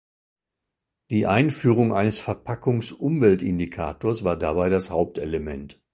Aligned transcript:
Die 1.11 1.27
Einführung 1.27 1.93
eines 1.93 2.19
Verpackungsumweltindikators 2.19 4.23
war 4.23 4.35
dabei 4.35 4.67
das 4.69 4.89
Hauptelement. 4.89 5.79